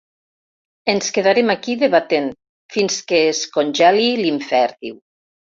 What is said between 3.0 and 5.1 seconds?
que es congelil’infern, diu.